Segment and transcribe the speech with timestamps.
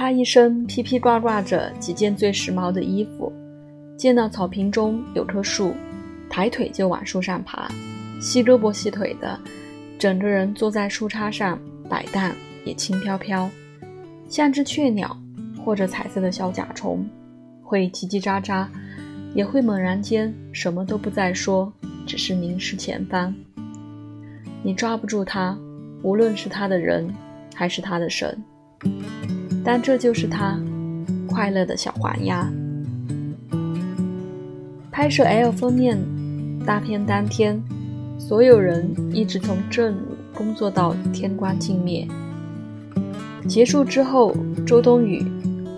[0.00, 3.30] 他一身披披挂挂着几件最时髦的衣服，
[3.98, 5.74] 见到草坪中有棵树，
[6.30, 7.70] 抬腿就往树上爬，
[8.18, 9.38] 细胳膊细腿的，
[9.98, 12.34] 整个人坐在树杈上摆荡，
[12.64, 13.46] 也轻飘飘，
[14.26, 15.14] 像只雀鸟
[15.62, 17.06] 或者彩色的小甲虫，
[17.62, 18.66] 会叽叽喳喳，
[19.34, 21.70] 也会猛然间什么都不再说，
[22.06, 23.34] 只是凝视前方。
[24.62, 25.54] 你抓不住他，
[26.02, 27.14] 无论是他的人，
[27.54, 28.42] 还是他的神。
[29.64, 30.58] 但这就是他
[31.26, 32.50] 快乐的小黄鸭。
[34.90, 35.98] 拍摄 L 封面
[36.66, 37.62] 大片当天，
[38.18, 42.06] 所有人一直从正午工作到天光尽灭。
[43.48, 44.36] 结束之后，
[44.66, 45.24] 周冬雨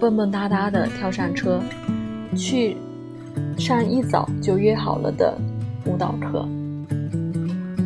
[0.00, 1.60] 蹦蹦哒哒地跳上车，
[2.36, 2.76] 去
[3.56, 5.36] 上一早就约好了的
[5.86, 6.48] 舞蹈课。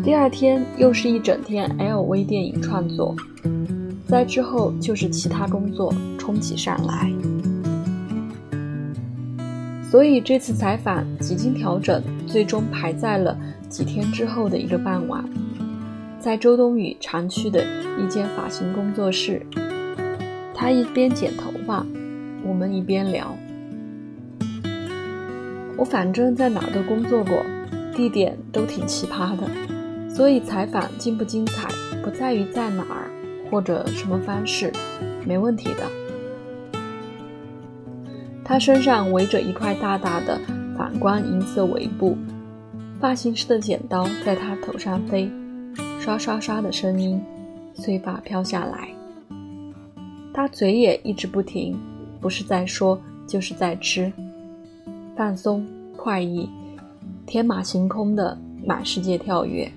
[0.02, 3.14] 第二天又是一整天 LV 电影创作。
[4.06, 7.12] 在之后就是其他工作冲起上来，
[9.90, 13.36] 所以这次采访几经调整，最终排在了
[13.68, 15.24] 几天之后的一个傍晚，
[16.20, 17.64] 在周冬雨常去的
[17.98, 19.44] 一间发型工作室。
[20.54, 21.84] 他一边剪头发，
[22.44, 23.36] 我们一边聊。
[25.76, 27.44] 我反正在哪儿都工作过，
[27.92, 29.48] 地点都挺奇葩的，
[30.08, 31.68] 所以采访精不精彩，
[32.04, 33.10] 不在于在哪儿。
[33.50, 34.72] 或者什么方式，
[35.26, 35.82] 没问题的。
[38.44, 40.40] 他身上围着一块大大的
[40.76, 42.16] 反光银色围布，
[43.00, 45.30] 发型师的剪刀在他头上飞，
[45.98, 47.20] 刷刷刷的声音，
[47.74, 48.88] 碎发飘下来。
[50.32, 51.76] 他嘴也一直不停，
[52.20, 54.12] 不是在说，就是在吃，
[55.16, 55.66] 放松、
[55.96, 56.48] 快意、
[57.26, 59.70] 天马行空的满世界跳跃。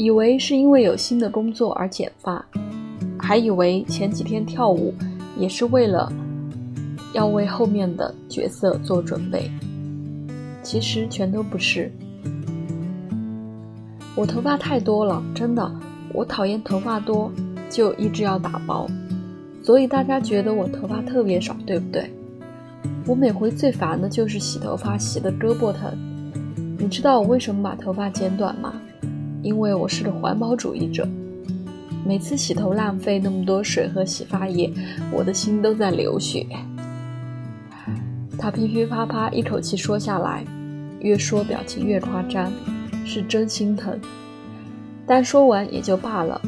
[0.00, 2.42] 以为是因为有新的工作而剪发，
[3.18, 4.94] 还以为前几天跳舞
[5.36, 6.10] 也是为了
[7.12, 9.50] 要为后面的角色做准备，
[10.62, 11.92] 其实全都不是。
[14.16, 15.70] 我头发太多了，真的，
[16.14, 17.30] 我讨厌头发多，
[17.68, 18.86] 就一直要打包，
[19.62, 22.10] 所以大家觉得我头发特别少，对不对？
[23.06, 25.94] 我每回最烦的就是洗头发洗的胳膊疼，
[26.78, 28.80] 你知道我为什么把头发剪短吗？
[29.50, 31.08] 因为我是个环保主义者，
[32.06, 34.72] 每次洗头浪费那么多水和洗发液，
[35.10, 36.46] 我的心都在流血。
[38.38, 40.44] 他噼噼啪啪一口气说下来，
[41.00, 42.52] 越说表情越夸张，
[43.04, 43.98] 是真心疼。
[45.04, 46.40] 但说完也就罢了，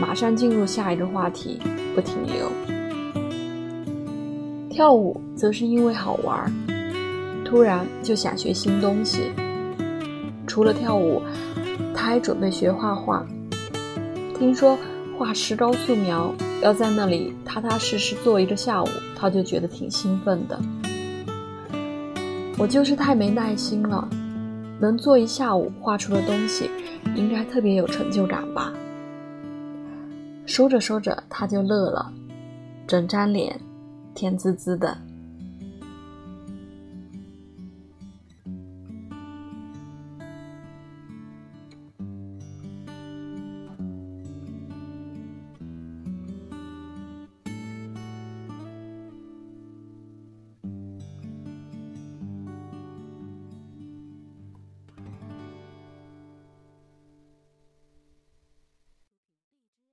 [0.00, 1.58] 马上进入下一个话题，
[1.96, 2.48] 不停留。
[4.70, 6.48] 跳舞则是因为好玩，
[7.44, 9.32] 突然就想学新东西。
[10.46, 11.20] 除了跳舞。
[11.96, 13.26] 他还准备学画画，
[14.38, 14.78] 听说
[15.18, 20.60] 画石膏素描要在那里踏踏实实做一个下午，他就觉得挺兴奋的。
[22.58, 24.06] 我就是太没耐心了，
[24.78, 26.70] 能做一下午画出的东西，
[27.14, 28.70] 应该特别有成就感吧？
[30.44, 32.12] 说着说着，他就乐了，
[32.86, 33.58] 整张脸
[34.14, 34.96] 甜滋滋的。